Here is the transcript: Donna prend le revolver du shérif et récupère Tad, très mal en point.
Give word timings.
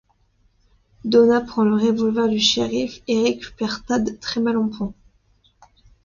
Donna 1.05 1.41
prend 1.41 1.63
le 1.63 1.75
revolver 1.75 2.27
du 2.27 2.39
shérif 2.39 3.03
et 3.07 3.21
récupère 3.21 3.85
Tad, 3.85 4.19
très 4.19 4.39
mal 4.41 4.57
en 4.57 4.67
point. 4.67 4.93